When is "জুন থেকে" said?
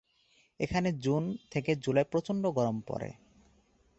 0.99-1.71